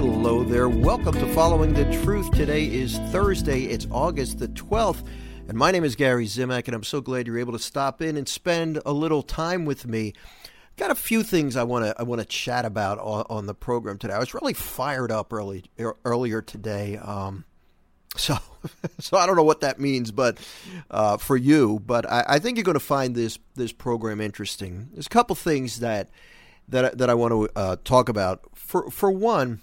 [0.00, 0.68] Hello there.
[0.68, 2.30] Welcome to Following the Truth.
[2.30, 3.64] Today is Thursday.
[3.64, 5.04] It's August the 12th.
[5.48, 8.16] And my name is Gary Zimak, and I'm so glad you're able to stop in
[8.16, 10.12] and spend a little time with me.
[10.76, 13.54] Got a few things I want to I want to chat about on, on, the
[13.54, 14.14] program today.
[14.14, 15.64] I was really fired up early
[16.04, 16.96] earlier today.
[16.98, 17.44] Um,
[18.16, 18.38] so,
[19.00, 20.38] so I don't know what that means, but
[20.92, 24.90] uh, for you, but I, I think you're going to find this this program interesting.
[24.92, 26.08] There's a couple things that
[26.68, 28.42] that that I want to uh, talk about.
[28.54, 29.60] For for one,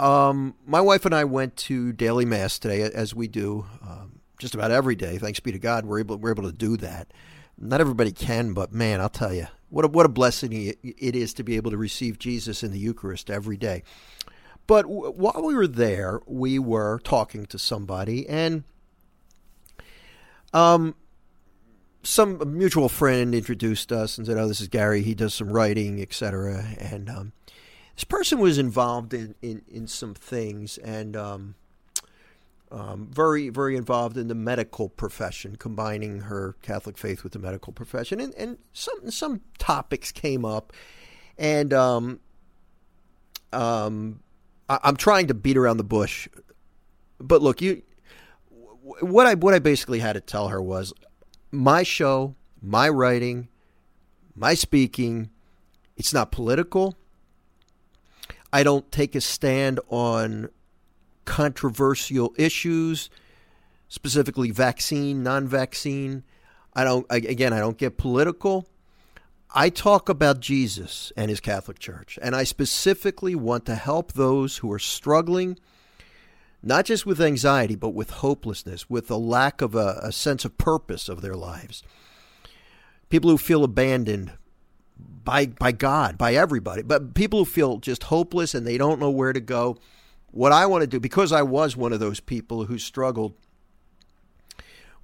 [0.00, 4.54] um, my wife and I went to daily mass today, as we do um, just
[4.54, 5.18] about every day.
[5.18, 7.12] Thanks be to God, we're able we're able to do that.
[7.58, 11.34] Not everybody can, but man, I'll tell you, what a, what a blessing it is
[11.34, 13.82] to be able to receive Jesus in the Eucharist every day.
[14.66, 18.64] But w- while we were there, we were talking to somebody, and
[20.54, 20.94] um,
[22.02, 25.02] some mutual friend introduced us and said, "Oh, this is Gary.
[25.02, 27.32] He does some writing, etc." And um,
[28.00, 31.54] this person was involved in, in, in some things and um,
[32.72, 37.74] um, very very involved in the medical profession, combining her Catholic faith with the medical
[37.74, 40.72] profession, and, and some some topics came up,
[41.36, 42.20] and um,
[43.52, 44.20] um,
[44.70, 46.26] I, I'm trying to beat around the bush,
[47.18, 47.82] but look, you
[48.80, 50.94] what I what I basically had to tell her was
[51.50, 53.48] my show, my writing,
[54.34, 55.28] my speaking,
[55.98, 56.96] it's not political.
[58.52, 60.50] I don't take a stand on
[61.24, 63.10] controversial issues,
[63.88, 66.24] specifically vaccine, non-vaccine.
[66.74, 68.66] I don't again, I don't get political.
[69.52, 74.58] I talk about Jesus and his Catholic Church, and I specifically want to help those
[74.58, 75.58] who are struggling
[76.62, 80.58] not just with anxiety, but with hopelessness, with a lack of a, a sense of
[80.58, 81.82] purpose of their lives.
[83.08, 84.32] People who feel abandoned
[85.24, 89.10] by by God, by everybody, but people who feel just hopeless and they don't know
[89.10, 89.78] where to go.
[90.32, 93.34] What I want to do, because I was one of those people who struggled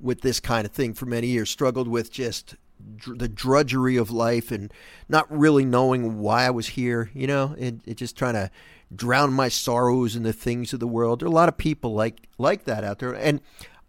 [0.00, 2.54] with this kind of thing for many years, struggled with just
[2.96, 4.72] dr- the drudgery of life and
[5.08, 8.50] not really knowing why I was here, you know, and, and just trying to
[8.94, 11.20] drown my sorrows in the things of the world.
[11.20, 13.40] There are a lot of people like like that out there, and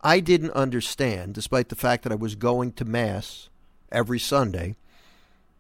[0.02, 3.50] I didn't understand, despite the fact that I was going to mass
[3.92, 4.76] every Sunday,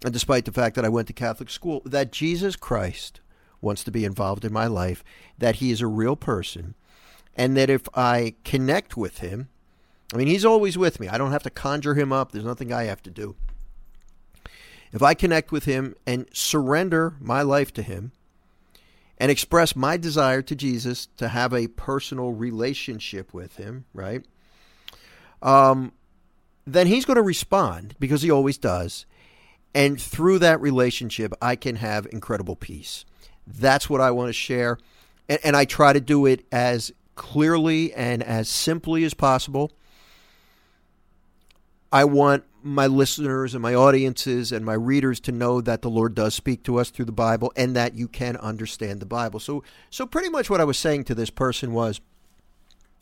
[0.04, 3.22] and despite the fact that I went to Catholic school, that Jesus Christ
[3.62, 5.04] wants to be involved in my life,
[5.38, 6.76] that He is a real person,
[7.36, 9.50] and that if I connect with Him,
[10.14, 11.08] I mean, He's always with me.
[11.08, 12.32] I don't have to conjure Him up.
[12.32, 13.36] There's nothing I have to do.
[14.94, 18.12] If I connect with Him and surrender my life to Him,
[19.18, 24.24] and express my desire to Jesus to have a personal relationship with him, right?
[25.42, 25.92] Um,
[26.66, 29.06] then he's going to respond because he always does.
[29.78, 33.06] And through that relationship, I can have incredible peace.
[33.46, 34.80] That's what I want to share.
[35.30, 39.72] And, and I try to do it as clearly and as simply as possible.
[41.92, 46.16] I want my listeners and my audiences and my readers to know that the Lord
[46.16, 49.40] does speak to us through the Bible and that you can understand the Bible.
[49.40, 52.02] So so pretty much what I was saying to this person was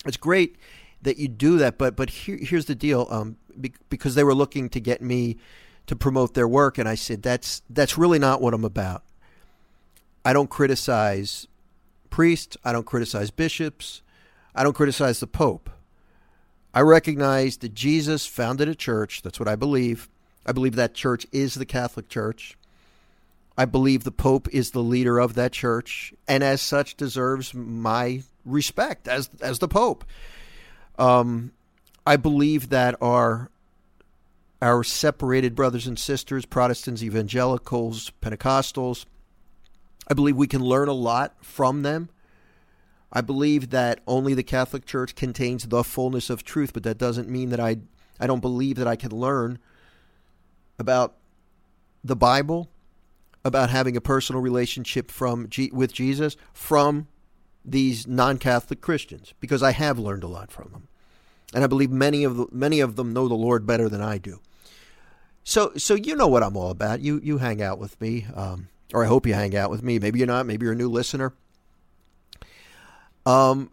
[0.05, 0.57] it's great
[1.03, 3.37] that you do that, but but here, here's the deal um,
[3.89, 5.37] because they were looking to get me
[5.87, 9.03] to promote their work and I said that's that's really not what I'm about.
[10.23, 11.47] I don't criticize
[12.09, 14.01] priests, I don't criticize bishops,
[14.55, 15.69] I don't criticize the pope.
[16.73, 19.21] I recognize that Jesus founded a church.
[19.21, 20.09] That's what I believe.
[20.45, 22.57] I believe that church is the Catholic Church.
[23.57, 28.23] I believe the Pope is the leader of that church, and as such deserves my
[28.45, 30.03] respect as as the Pope.
[30.99, 31.51] Um,
[32.05, 33.49] I believe that our
[34.61, 39.05] our separated brothers and sisters, Protestants, evangelicals, Pentecostals,
[40.07, 42.09] I believe we can learn a lot from them.
[43.11, 47.29] I believe that only the Catholic Church contains the fullness of truth, but that doesn't
[47.29, 47.77] mean that I
[48.19, 49.59] I don't believe that I can learn
[50.79, 51.15] about
[52.03, 52.69] the Bible,
[53.43, 57.07] about having a personal relationship from with Jesus from
[57.63, 60.87] these non-Catholic Christians because I have learned a lot from them.
[61.53, 64.17] And I believe many of the, many of them know the Lord better than I
[64.17, 64.39] do.
[65.45, 66.99] So so you know what I'm all about.
[67.01, 69.99] You you hang out with me, um, or I hope you hang out with me.
[69.99, 70.47] Maybe you're not.
[70.47, 71.33] Maybe you're a new listener.
[73.27, 73.69] Um,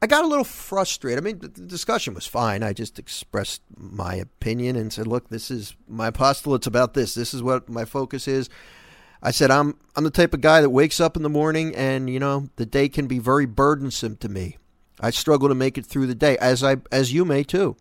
[0.00, 1.22] I got a little frustrated.
[1.22, 2.62] I mean, the discussion was fine.
[2.62, 7.14] I just expressed my opinion and said, "Look, this is my apostolate's about this.
[7.14, 8.48] This is what my focus is."
[9.22, 12.08] I said, "I'm I'm the type of guy that wakes up in the morning and,
[12.08, 14.56] you know, the day can be very burdensome to me.
[14.98, 17.76] I struggle to make it through the day, as I as you may too.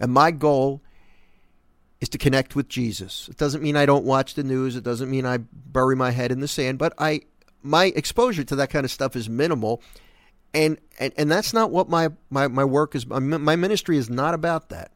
[0.00, 0.82] And my goal
[2.00, 3.28] is to connect with Jesus.
[3.28, 4.76] It doesn't mean I don't watch the news.
[4.76, 7.22] It doesn't mean I bury my head in the sand, but I
[7.62, 9.82] my exposure to that kind of stuff is minimal,
[10.54, 13.06] and and, and that's not what my, my, my work is.
[13.06, 14.92] My ministry is not about that.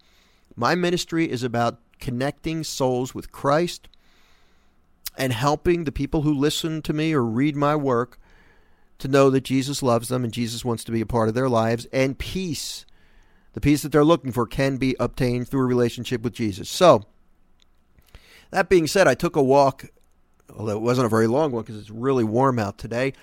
[0.57, 3.89] My ministry is about connecting souls with Christ
[5.17, 8.19] and helping the people who listen to me or read my work
[8.99, 11.49] to know that Jesus loves them and Jesus wants to be a part of their
[11.49, 12.85] lives and peace.
[13.55, 16.69] The peace that they're looking for can be obtained through a relationship with Jesus.
[16.69, 17.05] So,
[18.51, 19.87] that being said, I took a walk,
[20.57, 23.15] although it wasn't a very long one because it's really warm out today.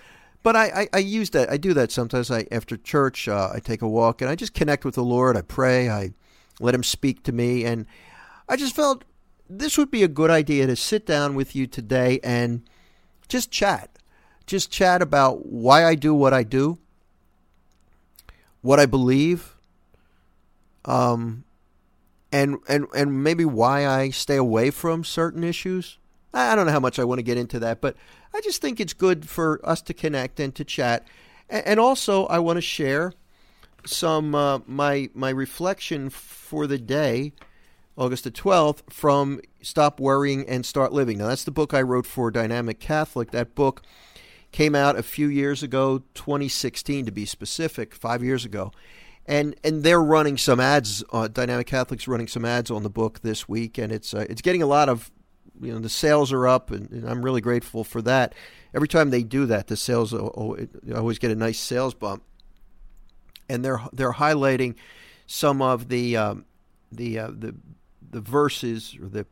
[0.43, 1.51] But I, I, I, use that.
[1.51, 2.31] I do that sometimes.
[2.31, 5.37] I after church, uh, I take a walk and I just connect with the Lord.
[5.37, 5.89] I pray.
[5.89, 6.13] I
[6.59, 7.85] let Him speak to me, and
[8.49, 9.03] I just felt
[9.49, 12.63] this would be a good idea to sit down with you today and
[13.27, 13.99] just chat.
[14.47, 16.79] Just chat about why I do what I do,
[18.61, 19.55] what I believe,
[20.85, 21.43] um,
[22.31, 25.97] and and and maybe why I stay away from certain issues.
[26.33, 27.95] I don't know how much I want to get into that, but
[28.33, 31.05] I just think it's good for us to connect and to chat.
[31.49, 33.13] And also, I want to share
[33.85, 37.33] some uh, my my reflection for the day
[37.97, 41.17] August the 12th, from Stop Worrying and Start Living.
[41.17, 43.31] Now, that's the book I wrote for Dynamic Catholic.
[43.31, 43.83] That book
[44.51, 48.71] came out a few years ago, 2016 to be specific, five years ago.
[49.25, 51.03] And and they're running some ads.
[51.11, 54.41] Uh, Dynamic Catholic's running some ads on the book this week, and it's uh, it's
[54.41, 55.11] getting a lot of
[55.61, 58.33] you know the sales are up, and, and, I'm really grateful for that.
[58.73, 62.23] Every time they do that, the sales always get a nice sales bump,
[63.47, 64.75] and they're they're highlighting
[65.27, 66.45] some of the um,
[66.91, 67.55] the uh, the
[68.09, 69.25] the verses or the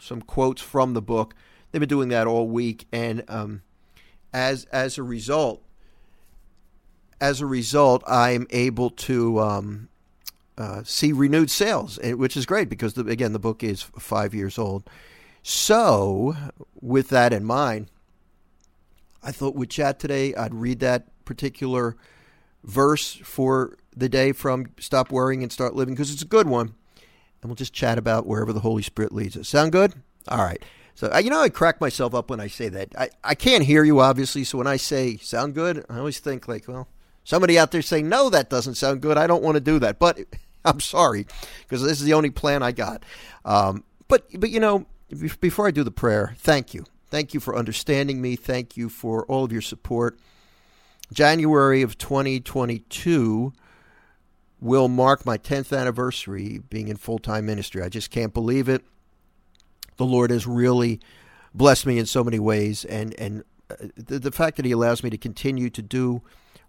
[0.00, 1.34] some quotes from the book.
[1.70, 3.62] They've been doing that all week, and um,
[4.32, 5.62] as as a result,
[7.22, 9.88] as a result, I'm able to um,
[10.58, 14.34] uh, see renewed sales, eh, which is great because the, again the book is five
[14.34, 14.90] years old.
[15.44, 16.36] So,
[16.80, 17.86] with that in mind,
[19.22, 20.34] I thought we'd chat today.
[20.34, 21.96] I'd read that particular
[22.64, 26.74] verse for the day from Stop Worrying and Start Living because it's a good one
[27.40, 29.48] and we'll just chat about wherever the Holy Spirit leads us.
[29.48, 29.94] Sound good?
[30.26, 30.62] All right.
[30.96, 32.88] So, you know, I crack myself up when I say that.
[32.98, 34.42] I, I can't hear you, obviously.
[34.42, 36.88] So when I say sound good, I always think, like, well,
[37.24, 39.18] somebody out there saying, no, that doesn't sound good.
[39.18, 39.98] I don't want to do that.
[39.98, 40.18] But
[40.64, 41.26] I'm sorry,
[41.62, 43.04] because this is the only plan I got.
[43.44, 44.86] Um, but, but, you know,
[45.40, 46.84] before I do the prayer, thank you.
[47.08, 48.36] Thank you for understanding me.
[48.36, 50.18] Thank you for all of your support.
[51.12, 53.52] January of 2022
[54.60, 57.82] will mark my 10th anniversary being in full time ministry.
[57.82, 58.82] I just can't believe it.
[59.96, 61.00] The Lord has really
[61.52, 65.02] blessed me in so many ways, and and uh, the, the fact that He allows
[65.02, 66.22] me to continue to do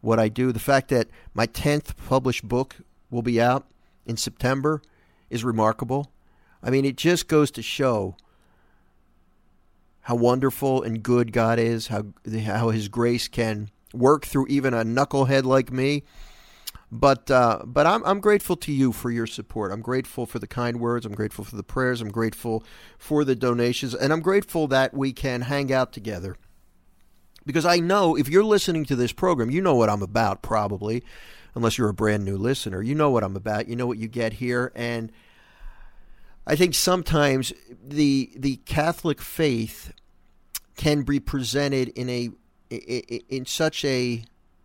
[0.04, 2.76] what I do, the fact that my 10th published book
[3.10, 3.66] will be out
[4.06, 4.82] in September
[5.30, 6.12] is remarkable.
[6.62, 8.18] I mean, it just goes to show
[10.02, 12.08] how wonderful and good God is, how
[12.46, 16.04] how His grace can work through even a knucklehead like me
[16.94, 19.72] but uh, but I'm I'm grateful to you for your support.
[19.72, 21.08] I'm grateful for the kind words.
[21.08, 22.02] I'm grateful for the prayers.
[22.02, 22.64] I'm grateful
[23.00, 26.38] for the donations, and I'm grateful that we can hang out together.
[27.46, 31.04] Because I know if you're listening to this program, you know what I'm about, probably,
[31.56, 32.82] unless you're a brand new listener.
[32.82, 33.68] You know what I'm about.
[33.68, 35.12] You know what you get here, and
[36.46, 37.54] I think sometimes
[37.84, 39.94] the the Catholic faith
[40.76, 42.30] can be presented in a
[42.70, 44.24] in such a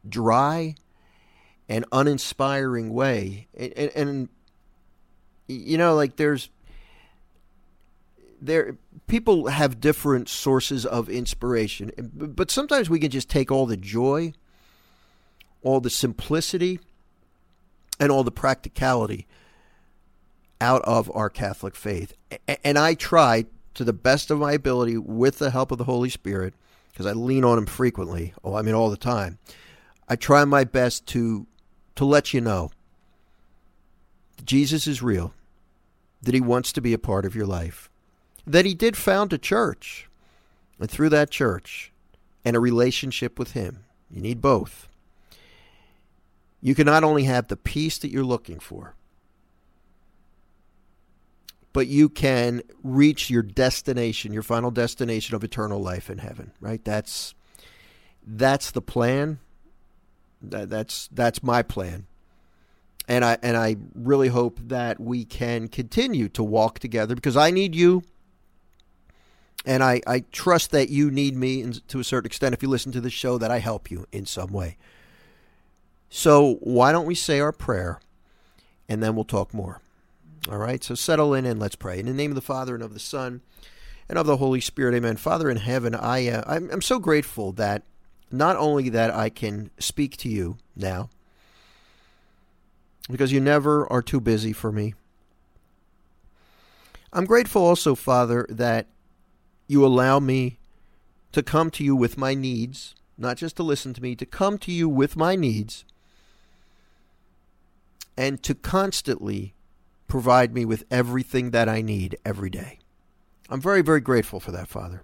[0.09, 0.75] dry
[1.69, 3.49] and uninspiring way.
[3.55, 4.29] And, and, and,
[5.47, 6.49] you know, like there's
[8.41, 8.77] there
[9.07, 14.33] people have different sources of inspiration, but sometimes we can just take all the joy,
[15.63, 16.81] all the simplicity,
[17.99, 19.27] and all the practicality
[20.61, 22.13] out of our Catholic faith.
[22.65, 26.11] And I try to the best of my ability with the help of the Holy
[26.11, 26.55] Spirit
[26.91, 28.35] because I lean on him frequently.
[28.43, 29.39] Oh, I mean all the time.
[30.09, 31.47] I try my best to
[31.95, 32.71] to let you know
[34.37, 35.33] that Jesus is real,
[36.23, 37.91] that he wants to be a part of your life,
[38.49, 40.09] that he did found a church,
[40.81, 41.93] and through that church
[42.45, 44.89] and a relationship with him, you need both.
[46.61, 48.95] You can not only have the peace that you're looking for,
[51.73, 56.85] but you can reach your destination, your final destination of eternal life in heaven, right?
[56.85, 57.35] That's
[58.27, 59.39] that's the plan.
[60.43, 62.07] That's that's my plan.
[63.07, 67.51] And I and I really hope that we can continue to walk together because I
[67.51, 68.03] need you.
[69.69, 72.91] And I, I trust that you need me to a certain extent if you listen
[72.93, 74.79] to the show that I help you in some way.
[76.09, 78.01] So why don't we say our prayer
[78.89, 79.83] and then we'll talk more.
[80.51, 81.99] All right, so settle in and let's pray.
[81.99, 83.43] In the name of the Father and of the Son
[84.09, 84.95] and of the Holy Spirit.
[84.95, 85.17] Amen.
[85.17, 87.83] Father in heaven, I uh, I'm, I'm so grateful that
[88.31, 91.11] not only that I can speak to you now,
[93.11, 94.95] because you never are too busy for me.
[97.13, 98.87] I'm grateful also, Father, that
[99.69, 100.59] you allow me
[101.31, 104.59] to come to you with my needs, not just to listen to me, to come
[104.59, 105.85] to you with my needs
[108.17, 109.55] and to constantly
[110.09, 112.79] provide me with everything that I need every day.
[113.51, 115.03] I'm very, very grateful for that, Father.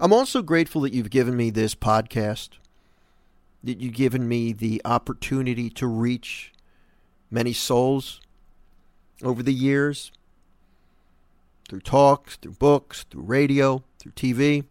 [0.00, 2.50] I'm also grateful that you've given me this podcast,
[3.62, 6.52] that you've given me the opportunity to reach
[7.30, 8.20] many souls
[9.22, 10.12] over the years
[11.68, 14.64] through talks, through books, through radio, through TV.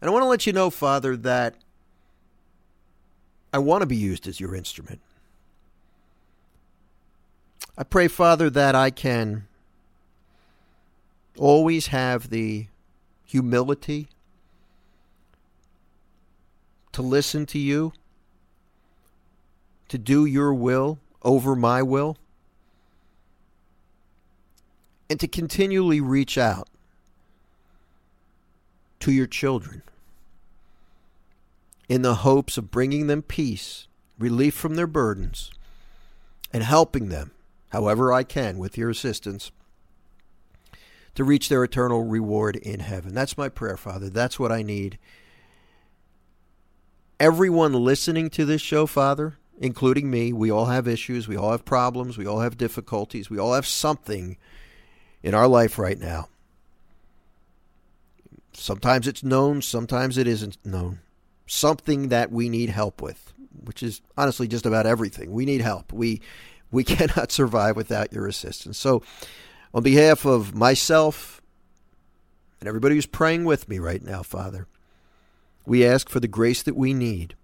[0.00, 1.54] And I want to let you know, Father, that
[3.52, 5.00] I want to be used as your instrument.
[7.76, 9.46] I pray, Father, that I can
[11.38, 12.66] always have the
[13.24, 14.08] humility
[16.92, 17.92] to listen to you,
[19.88, 22.18] to do your will over my will,
[25.12, 26.70] and to continually reach out
[28.98, 29.82] to your children
[31.86, 33.88] in the hopes of bringing them peace,
[34.18, 35.50] relief from their burdens,
[36.50, 37.30] and helping them,
[37.72, 39.52] however I can, with your assistance
[41.14, 43.12] to reach their eternal reward in heaven.
[43.12, 44.08] That's my prayer, Father.
[44.08, 44.98] That's what I need.
[47.20, 51.66] Everyone listening to this show, Father, including me, we all have issues, we all have
[51.66, 54.38] problems, we all have difficulties, we all have something
[55.22, 56.28] in our life right now.
[58.52, 61.00] Sometimes it's known, sometimes it isn't known.
[61.46, 63.32] Something that we need help with,
[63.64, 65.32] which is honestly just about everything.
[65.32, 65.92] We need help.
[65.92, 66.20] We
[66.70, 68.78] we cannot survive without your assistance.
[68.78, 69.02] So
[69.74, 71.40] on behalf of myself
[72.60, 74.66] and everybody who's praying with me right now, Father,
[75.66, 77.34] we ask for the grace that we need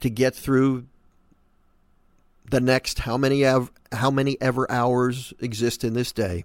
[0.00, 0.86] to get through
[2.50, 6.44] the next how many ev- how many ever hours exist in this day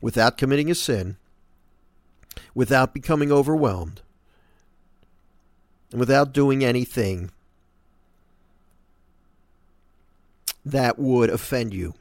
[0.00, 1.16] without committing a sin,
[2.54, 4.02] without becoming overwhelmed,
[5.90, 7.30] and without doing anything
[10.64, 11.94] that would offend you.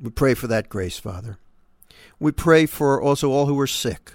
[0.00, 1.38] We pray for that grace, Father.
[2.18, 4.12] We pray for also all who are sick,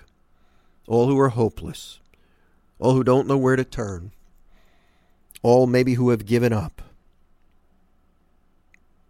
[0.88, 2.00] all who are hopeless,
[2.80, 4.12] all who don't know where to turn,
[5.42, 6.82] all maybe who have given up.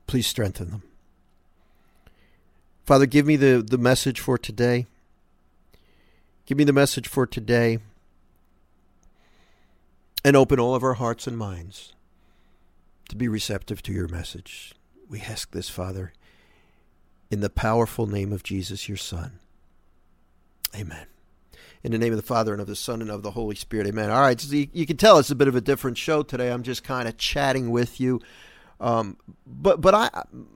[0.08, 0.84] Please strengthen them.
[2.84, 4.86] Father, give me the, the message for today.
[6.46, 7.80] Give me the message for today.
[10.24, 11.94] And open all of our hearts and minds
[13.10, 14.74] to be receptive to your message.
[15.10, 16.14] We ask this, Father,
[17.30, 19.40] in the powerful name of Jesus, your Son.
[20.76, 21.08] Amen.
[21.84, 23.88] In the name of the Father and of the Son and of the Holy Spirit.
[23.88, 24.12] Amen.
[24.12, 26.52] All right, so you, can tell it's a bit of a different show today.
[26.52, 28.22] I'm just kind of chatting with you.
[28.80, 30.10] Um, but but I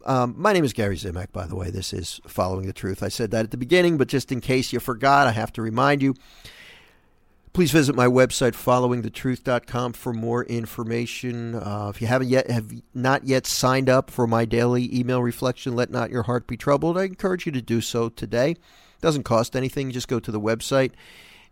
[0.06, 1.32] um, my name is Gary Zimak.
[1.32, 3.04] By the way, this is following the truth.
[3.04, 5.62] I said that at the beginning, but just in case you forgot, I have to
[5.62, 6.16] remind you.
[7.54, 11.56] Please visit my website, followingthetruth.com, for more information.
[11.56, 15.74] Uh, if you haven't yet, have not yet signed up for my daily email reflection,
[15.74, 16.98] let not your heart be troubled.
[16.98, 18.58] I encourage you to do so today.
[19.02, 19.92] Doesn't cost anything.
[19.92, 20.92] Just go to the website,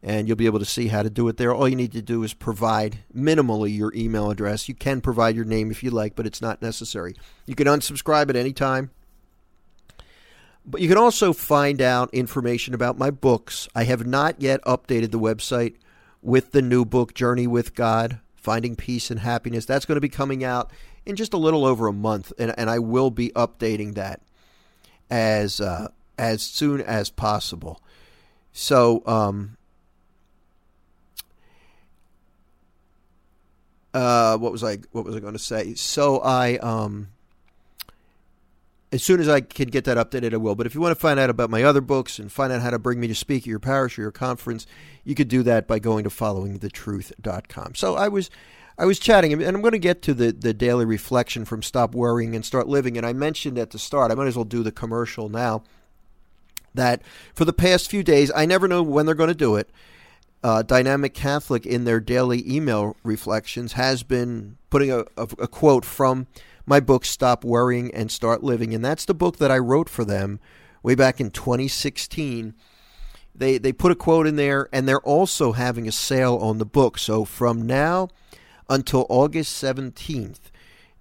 [0.01, 1.53] and you'll be able to see how to do it there.
[1.53, 4.67] All you need to do is provide minimally your email address.
[4.67, 7.15] You can provide your name if you like, but it's not necessary.
[7.45, 8.91] You can unsubscribe at any time.
[10.65, 13.67] But you can also find out information about my books.
[13.75, 15.75] I have not yet updated the website
[16.21, 19.65] with the new book, Journey with God Finding Peace and Happiness.
[19.65, 20.71] That's going to be coming out
[21.05, 24.21] in just a little over a month, and, and I will be updating that
[25.09, 27.82] as uh, as soon as possible.
[28.51, 29.58] So, um,
[33.93, 35.75] uh, what was I what was I going to say?
[35.75, 37.10] So I um,
[38.91, 40.55] as soon as I can get that updated, I will.
[40.55, 42.70] But if you want to find out about my other books and find out how
[42.70, 44.67] to bring me to speak at your parish or your conference,
[45.03, 47.75] you could do that by going to followingthetruth.com.
[47.75, 48.29] So I was
[48.77, 51.93] I was chatting, and I'm going to get to the, the daily reflection from Stop
[51.93, 52.98] Worrying and Start Living.
[52.98, 55.63] And I mentioned at the start, I might as well do the commercial now,
[56.74, 57.01] that
[57.34, 59.70] for the past few days, I never know when they're going to do it.
[60.44, 65.86] Uh, Dynamic Catholic, in their daily email reflections, has been putting a, a, a quote
[65.86, 66.27] from
[66.65, 68.74] my book, Stop Worrying and Start Living.
[68.74, 70.39] And that's the book that I wrote for them
[70.82, 72.53] way back in 2016.
[73.36, 76.65] They, they put a quote in there, and they're also having a sale on the
[76.65, 76.98] book.
[77.00, 78.10] So from now
[78.70, 80.51] until August 17th,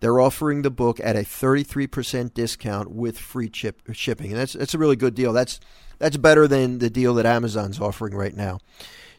[0.02, 4.32] they're offering the book at a 33% discount with free chip, shipping.
[4.32, 5.32] And that's that's a really good deal.
[5.32, 5.60] That's
[5.98, 8.58] that's better than the deal that Amazon's offering right now.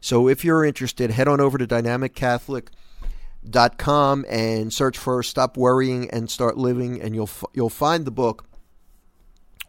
[0.02, 6.30] So if you're interested, head on over to dynamiccatholic.com and search for Stop Worrying and
[6.30, 8.44] Start Living and you'll you'll find the book.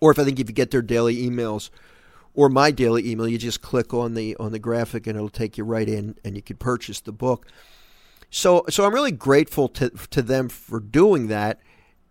[0.01, 1.71] Or if I think if you get their daily emails
[2.35, 5.57] or my daily email, you just click on the on the graphic and it'll take
[5.57, 7.47] you right in and you can purchase the book.
[8.35, 11.61] So so I'm really grateful to to them for doing that.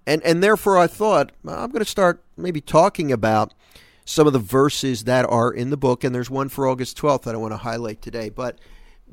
[0.08, 3.54] And and therefore I thought I'm going to start maybe talking about
[4.06, 7.24] some of the verses that are in the book and there's one for August 12th
[7.24, 8.30] that I want to highlight today.
[8.30, 8.60] But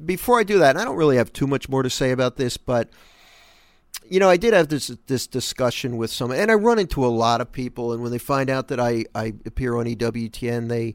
[0.07, 2.57] before I do that, I don't really have too much more to say about this,
[2.57, 2.91] but
[4.09, 7.09] you know, I did have this this discussion with some, and I run into a
[7.09, 10.95] lot of people, and when they find out that I, I appear on EWTN, they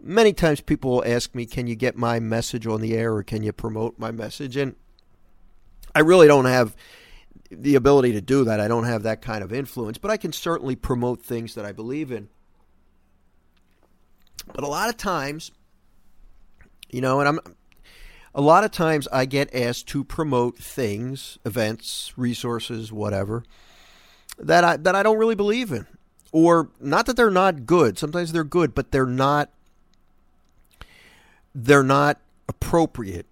[0.00, 3.42] many times people ask me, "Can you get my message on the air, or can
[3.42, 4.76] you promote my message?" And
[5.96, 6.76] I really don't have
[7.50, 8.60] the ability to do that.
[8.60, 11.72] I don't have that kind of influence, but I can certainly promote things that I
[11.72, 12.28] believe in.
[14.52, 15.52] But a lot of times,
[16.90, 17.40] you know, and I'm
[18.34, 23.42] a lot of times I get asked to promote things, events, resources, whatever
[24.38, 25.86] that I that I don't really believe in.
[26.30, 27.96] Or not that they're not good.
[27.96, 29.48] Sometimes they're good, but they're not
[31.54, 33.24] they're not appropriate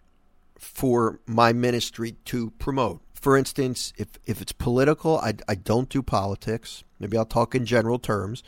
[0.64, 3.00] for my ministry to promote.
[3.14, 6.85] For instance, if, if it's political, I, I don't do politics.
[6.99, 8.42] Maybe I'll talk in general terms.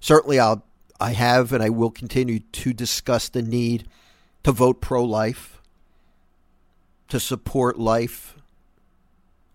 [0.00, 0.64] Certainly, I'll
[1.00, 3.88] I have and I will continue to discuss the need
[4.44, 5.60] to vote pro life,
[7.08, 8.36] to support life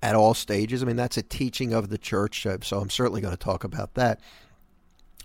[0.01, 0.81] at all stages.
[0.81, 3.63] I mean, that's a teaching of the church, uh, so I'm certainly going to talk
[3.63, 4.19] about that.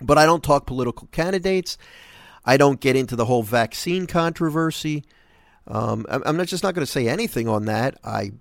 [0.01, 1.79] But I don't talk political candidates.
[2.45, 5.05] I don't get into the whole vaccine controversy.
[5.67, 7.99] Um, I'm not just not going to say anything on that.
[8.05, 8.33] I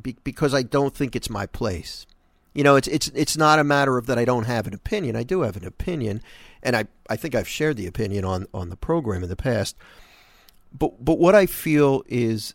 [0.00, 2.06] be, because I don't think it's my place.
[2.54, 5.16] You know, it's it's it's not a matter of that I don't have an opinion.
[5.16, 6.22] I do have an opinion,
[6.62, 9.76] and I, I think I've shared the opinion on, on the program in the past.
[10.72, 12.54] But but what I feel is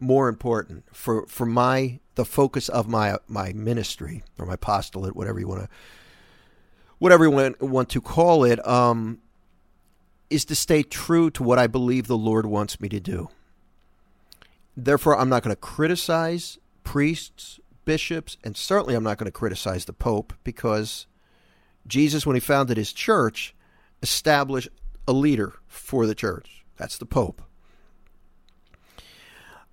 [0.00, 5.38] more important for, for my the focus of my my ministry or my apostolate, whatever
[5.38, 5.68] you want to
[7.02, 9.18] whatever you want, want to call it, um,
[10.32, 13.28] is to stay true to what I believe the Lord wants me to do.
[14.76, 19.84] Therefore, I'm not going to criticize priests, bishops, and certainly I'm not going to criticize
[19.84, 21.06] the Pope because
[21.86, 23.54] Jesus, when he founded his church,
[24.02, 24.68] established
[25.06, 26.64] a leader for the church.
[26.78, 27.42] That's the Pope.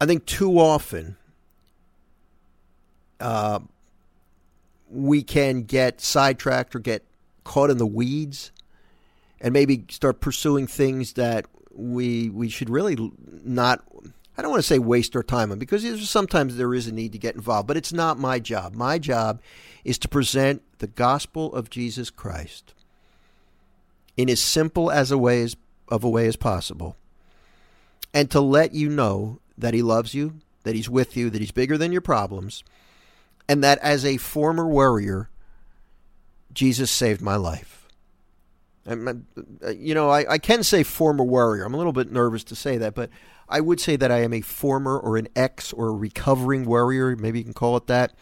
[0.02, 1.18] I think too often
[3.20, 3.60] uh,
[4.90, 7.04] we can get sidetracked or get
[7.44, 8.52] caught in the weeds
[9.42, 13.12] and maybe start pursuing things that we we should really
[13.44, 13.84] not
[14.38, 17.12] I don't want to say waste our time on because sometimes there is a need
[17.12, 18.74] to get involved, but it's not my job.
[18.74, 19.42] My job
[19.84, 22.74] is to present the gospel of Jesus Christ
[24.16, 25.58] in as simple as a way as,
[25.90, 26.96] of a way as possible,
[28.14, 31.52] and to let you know that He loves you, that He's with you, that He's
[31.52, 32.64] bigger than your problems,
[33.50, 35.30] and that as a former warrior,
[36.54, 37.79] Jesus saved my life.
[38.86, 39.26] And,
[39.64, 41.64] uh, you know, I, I can say former warrior.
[41.64, 43.10] I'm a little bit nervous to say that, but
[43.48, 47.16] I would say that I am a former or an ex or a recovering warrior.
[47.16, 48.14] Maybe you can call it that.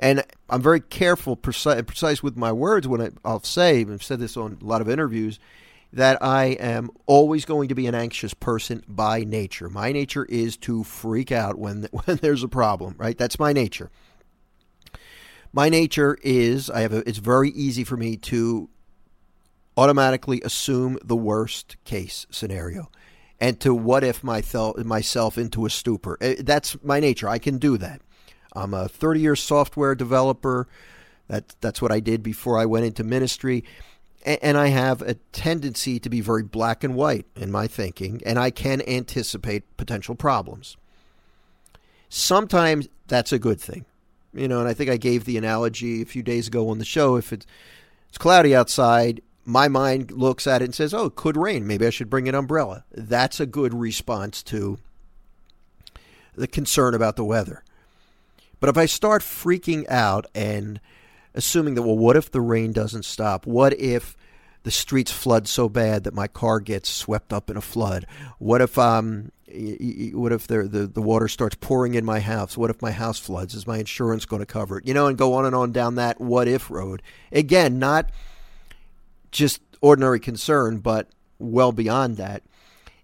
[0.00, 4.18] And I'm very careful, precise, precise with my words when I, I'll say, I've said
[4.18, 5.38] this on a lot of interviews,
[5.92, 9.68] that I am always going to be an anxious person by nature.
[9.68, 13.16] My nature is to freak out when when there's a problem, right?
[13.16, 13.90] That's my nature.
[15.52, 18.70] My nature is I have a, it's very easy for me to
[19.76, 22.90] automatically assume the worst case scenario
[23.42, 26.16] and to what if myself into a stupor.
[26.20, 27.28] Eh, that's my nature.
[27.28, 28.00] I can do that.
[28.54, 30.68] I'm a 30 year software developer.
[31.26, 33.64] That, that's what I did before I went into ministry.
[34.24, 38.38] And I have a tendency to be very black and white in my thinking, and
[38.38, 40.76] I can anticipate potential problems.
[42.08, 43.84] Sometimes that's a good thing.
[44.32, 46.84] You know, and I think I gave the analogy a few days ago on the
[46.84, 47.16] show.
[47.16, 47.46] If it's,
[48.08, 51.66] it's cloudy outside, my mind looks at it and says, oh, it could rain.
[51.66, 52.84] Maybe I should bring an umbrella.
[52.92, 54.78] That's a good response to
[56.34, 57.64] the concern about the weather.
[58.60, 60.80] But if I start freaking out and
[61.34, 63.46] assuming that, well, what if the rain doesn't stop?
[63.46, 64.16] What if
[64.62, 68.06] the streets flood so bad that my car gets swept up in a flood?
[68.38, 69.32] What if um,
[70.12, 72.56] what if the, the the water starts pouring in my house?
[72.56, 73.54] What if my house floods?
[73.54, 74.86] Is my insurance going to cover it?
[74.86, 77.02] You know, and go on and on down that what if road.
[77.32, 78.10] Again, not
[79.32, 82.42] just ordinary concern, but well beyond that.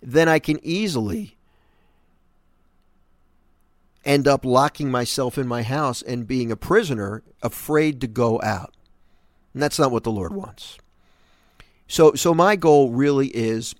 [0.00, 1.36] Then I can easily
[4.04, 8.74] end up locking myself in my house and being a prisoner, afraid to go out.
[9.52, 10.78] And that's not what the Lord wants.
[11.88, 13.74] So so my goal really is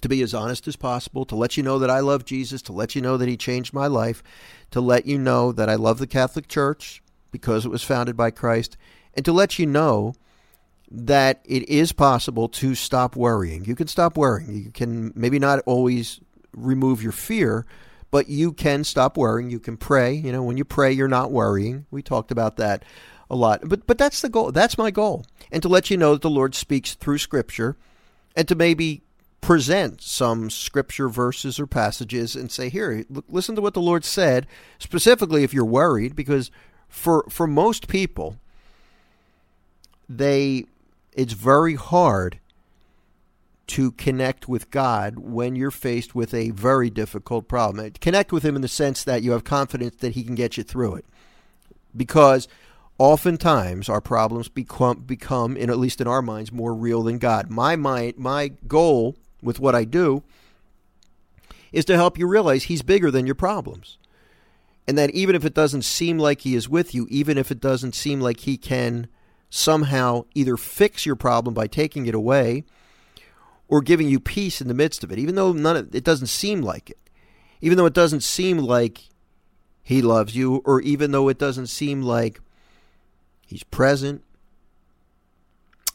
[0.00, 2.72] to be as honest as possible, to let you know that I love Jesus, to
[2.72, 4.22] let you know that he changed my life,
[4.70, 8.30] to let you know that I love the Catholic Church because it was founded by
[8.30, 8.76] Christ,
[9.14, 10.14] and to let you know
[10.94, 13.64] that it is possible to stop worrying.
[13.64, 14.52] You can stop worrying.
[14.52, 16.20] You can maybe not always
[16.54, 17.64] remove your fear,
[18.10, 19.48] but you can stop worrying.
[19.48, 20.12] You can pray.
[20.12, 21.86] You know, when you pray, you're not worrying.
[21.90, 22.84] We talked about that
[23.30, 23.62] a lot.
[23.64, 24.52] But but that's the goal.
[24.52, 25.24] That's my goal.
[25.50, 27.76] And to let you know that the Lord speaks through scripture
[28.36, 29.02] and to maybe
[29.40, 34.46] present some scripture verses or passages and say, here, listen to what the Lord said,
[34.78, 36.50] specifically if you're worried, because
[36.86, 38.36] for for most people,
[40.06, 40.66] they
[41.12, 42.38] it's very hard
[43.68, 47.90] to connect with God when you're faced with a very difficult problem.
[48.00, 50.62] Connect with Him in the sense that you have confidence that He can get you
[50.62, 51.06] through it.
[51.96, 52.48] Because
[52.98, 57.50] oftentimes our problems become, become in, at least in our minds, more real than God.
[57.50, 60.22] My, mind, my goal with what I do
[61.72, 63.96] is to help you realize He's bigger than your problems.
[64.86, 67.60] And that even if it doesn't seem like He is with you, even if it
[67.60, 69.06] doesn't seem like He can
[69.54, 72.64] somehow either fix your problem by taking it away
[73.68, 76.28] or giving you peace in the midst of it, even though none of, it doesn't
[76.28, 76.98] seem like it,
[77.60, 79.10] even though it doesn't seem like
[79.82, 82.40] He loves you, or even though it doesn't seem like
[83.46, 84.24] He's present,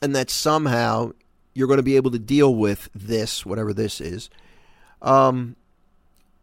[0.04, 1.14] and that somehow
[1.56, 4.30] you're going to be able to deal with this, whatever this is.
[5.02, 5.56] Um,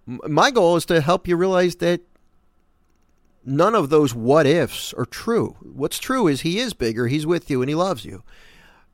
[0.06, 2.00] my goal is to help you realize that
[3.44, 5.56] none of those what ifs are true.
[5.60, 8.22] What's true is He is bigger, He's with you, and He loves you.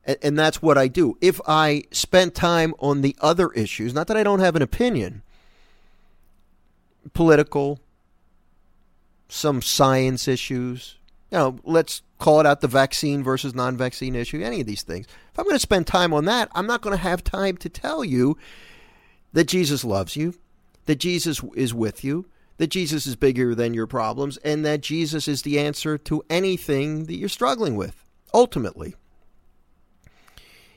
[0.05, 1.17] And, and that's what I do.
[1.21, 5.23] If I spend time on the other issues, not that I don't have an opinion,
[7.13, 7.81] political,
[9.29, 10.97] some science issues,
[11.31, 14.83] you know, let's call it out the vaccine versus non vaccine issue, any of these
[14.83, 15.07] things.
[15.33, 17.69] If I'm going to spend time on that, I'm not going to have time to
[17.69, 18.37] tell you
[19.33, 20.35] that Jesus loves you,
[20.87, 22.27] that Jesus is with you,
[22.61, 27.07] that Jesus is bigger than your problems, and that Jesus is the answer to anything
[27.07, 28.95] that you're struggling with, ultimately.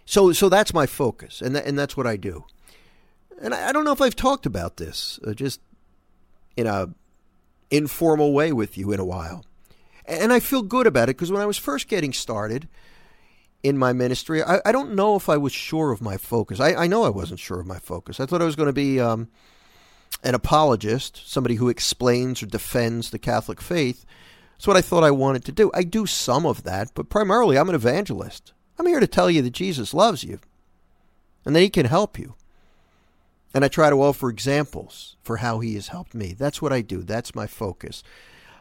[0.05, 2.45] So, so that's my focus, and, that, and that's what I do.
[3.41, 5.59] And I, I don't know if I've talked about this uh, just
[6.55, 6.87] in a
[7.69, 9.43] informal way with you in a while.
[10.05, 12.69] And I feel good about it because when I was first getting started
[13.61, 16.61] in my ministry, I, I, don't know if I was sure of my focus.
[16.61, 18.21] I, I, know I wasn't sure of my focus.
[18.21, 19.27] I thought I was going to be um,
[20.23, 24.05] an apologist, somebody who explains or defends the Catholic faith.
[24.53, 25.69] That's what I thought I wanted to do.
[25.73, 28.53] I do some of that, but primarily I'm an evangelist.
[28.79, 30.39] I'm here to tell you that Jesus loves you
[31.45, 32.35] and that he can help you.
[33.53, 36.33] And I try to offer examples for how he has helped me.
[36.33, 37.03] That's what I do.
[37.03, 38.01] That's my focus.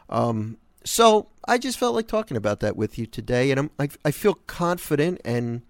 [0.09, 3.89] Um, so I just felt like talking about that with you today, and I'm, I,
[4.05, 5.63] I feel confident and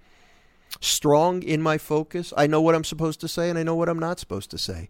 [0.81, 2.33] strong in my focus.
[2.35, 4.57] I know what I'm supposed to say, and I know what I'm not supposed to
[4.57, 4.89] say.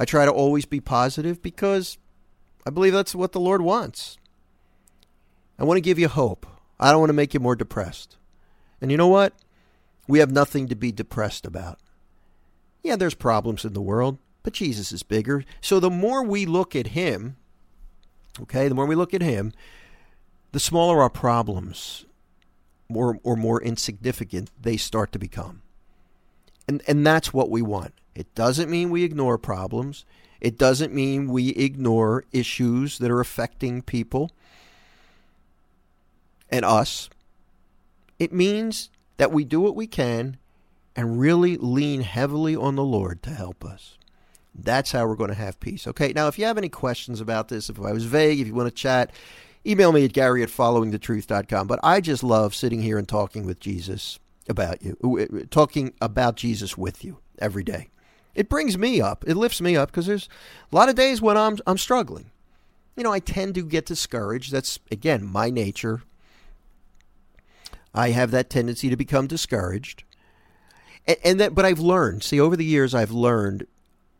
[0.00, 1.96] I try to always be positive because
[2.66, 4.18] I believe that's what the Lord wants.
[5.58, 6.44] I want to give you hope.
[6.80, 8.16] I don't want to make you more depressed.
[8.80, 9.34] And you know what?
[10.08, 11.78] We have nothing to be depressed about.
[12.82, 15.44] Yeah, there's problems in the world, but Jesus is bigger.
[15.60, 17.36] So the more we look at Him,
[18.38, 19.52] Okay, the more we look at him,
[20.52, 22.06] the smaller our problems
[22.88, 25.62] more or more insignificant they start to become.
[26.68, 27.94] And and that's what we want.
[28.20, 30.04] It doesn't mean we ignore problems.
[30.42, 34.30] It doesn't mean we ignore issues that are affecting people
[36.50, 37.08] and us.
[38.18, 40.36] It means that we do what we can
[40.94, 43.96] and really lean heavily on the Lord to help us.
[44.54, 45.86] That's how we're going to have peace.
[45.86, 48.54] Okay, now if you have any questions about this, if I was vague, if you
[48.54, 49.12] want to chat,
[49.66, 51.66] email me at gary at followingthetruth.com.
[51.66, 56.76] But I just love sitting here and talking with Jesus about you, talking about Jesus
[56.76, 57.88] with you every day.
[58.34, 59.24] It brings me up.
[59.26, 60.28] It lifts me up because there's
[60.72, 62.30] a lot of days when I'm I'm struggling.
[62.96, 64.52] You know, I tend to get discouraged.
[64.52, 66.02] That's again my nature.
[67.94, 70.04] I have that tendency to become discouraged.
[71.06, 73.66] And, and that but I've learned, see over the years I've learned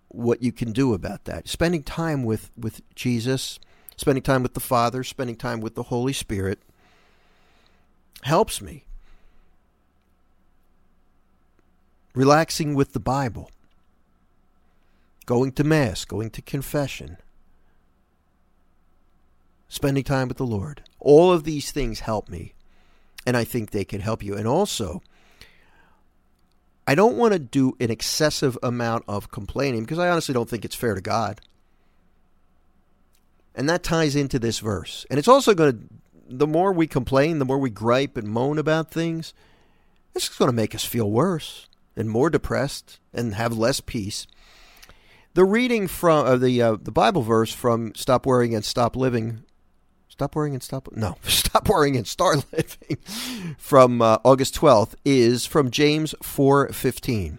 [0.09, 1.49] what you can do about that.
[1.49, 3.61] Spending time with, with Jesus,
[3.97, 6.61] spending time with the Father, spending time with the Holy Spirit
[8.23, 8.85] helps me.
[12.13, 13.51] Relaxing with the Bible,
[15.31, 17.17] going to Mass, going to confession,
[19.69, 20.83] spending time with the Lord.
[20.99, 22.55] All of these things help me,
[23.25, 24.35] and I think they can help you.
[24.35, 25.05] And also,
[26.85, 30.65] I don't want to do an excessive amount of complaining because I honestly don't think
[30.65, 31.41] it's fair to God.
[33.55, 35.07] And that ties into this verse.
[35.11, 35.79] And it's also going to,
[36.29, 39.33] the more we complain, the more we gripe and moan about things,
[40.17, 44.27] is going to make us feel worse and more depressed and have less peace.
[45.35, 49.45] The reading from uh, the uh, the Bible verse from "Stop Worrying and Stop Living,"
[50.09, 52.99] "Stop Worrying and Stop no, "Stop Worrying and Start Living"
[53.57, 57.39] from uh, August twelfth is from James four fifteen.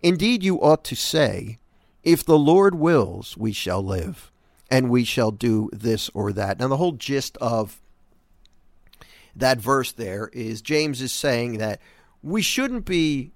[0.00, 1.58] Indeed, you ought to say,
[2.04, 4.30] "If the Lord wills, we shall live,
[4.70, 7.80] and we shall do this or that." Now, the whole gist of
[9.34, 11.80] that verse there is James is saying that
[12.22, 13.32] we shouldn't be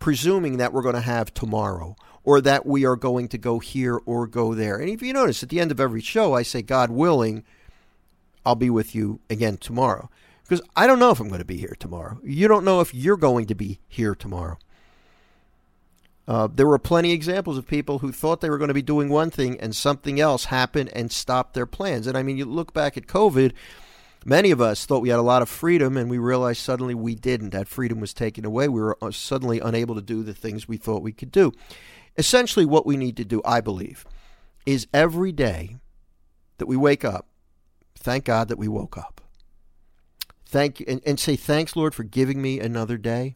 [0.00, 1.94] presuming that we're going to have tomorrow
[2.28, 4.76] or that we are going to go here or go there.
[4.76, 7.42] And if you notice, at the end of every show, I say, God willing,
[8.44, 10.10] I'll be with you again tomorrow.
[10.42, 12.20] Because I don't know if I'm going to be here tomorrow.
[12.22, 14.58] You don't know if you're going to be here tomorrow.
[16.26, 18.82] Uh, there were plenty of examples of people who thought they were going to be
[18.82, 22.06] doing one thing and something else happened and stopped their plans.
[22.06, 23.54] And I mean, you look back at COVID,
[24.24, 27.14] Many of us thought we had a lot of freedom, and we realized suddenly we
[27.14, 27.50] didn't.
[27.50, 28.68] That freedom was taken away.
[28.68, 31.52] We were uh, suddenly unable to do the things we thought we could do.
[32.18, 34.04] Essentially, what we need to do, I believe,
[34.66, 35.76] is every day
[36.58, 37.26] that we wake up,
[37.96, 39.20] thank God that we woke up.
[40.44, 43.34] Thank you, and, and say, Thanks, Lord, for giving me another day.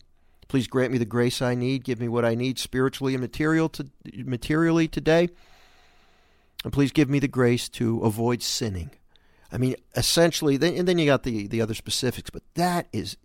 [0.48, 1.84] Please grant me the grace I need.
[1.84, 5.30] Give me what I need spiritually and material to, materially today.
[6.64, 8.90] And please give me the grace to avoid sinning
[9.52, 13.18] I mean, essentially, and then you got the, the other specifics, but that is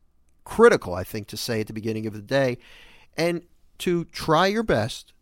[0.44, 2.58] critical, I think, to say at the beginning of the day.
[3.16, 3.44] And
[3.80, 5.14] to try your best,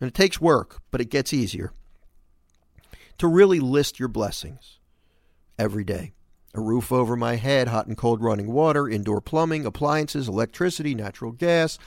[0.00, 1.72] and it takes work, but it gets easier,
[3.18, 4.78] to really list your blessings
[5.58, 6.12] every day.
[6.54, 11.32] A roof over my head, hot and cold running water, indoor plumbing, appliances, electricity, natural
[11.32, 11.78] gas,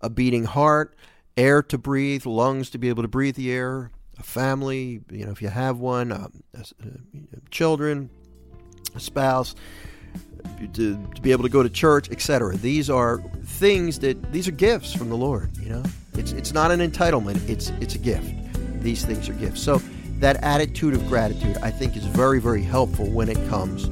[0.00, 0.94] a beating heart,
[1.36, 5.30] air to breathe, lungs to be able to breathe the air, a family, you know,
[5.30, 6.62] if you have one, um, uh,
[7.50, 8.10] children,
[8.94, 9.54] a spouse,
[10.74, 12.56] to, to be able to go to church, etc.
[12.56, 15.56] These are things that these are gifts from the Lord.
[15.58, 15.82] You know,
[16.14, 18.32] it's it's not an entitlement; it's it's a gift.
[18.82, 19.62] These things are gifts.
[19.62, 19.80] So
[20.18, 23.88] that attitude of gratitude, I think, is very very helpful when it comes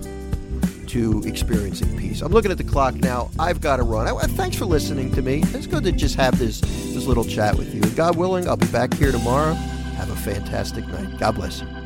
[0.88, 2.22] to experiencing peace.
[2.22, 3.30] I'm looking at the clock now.
[3.38, 4.06] I've got to run.
[4.06, 5.42] I, thanks for listening to me.
[5.46, 7.82] It's good to just have this this little chat with you.
[7.94, 9.52] God willing, I'll be back here tomorrow.
[9.52, 11.18] Have a fantastic night.
[11.18, 11.85] God bless you.